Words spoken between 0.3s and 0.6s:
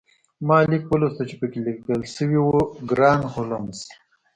ما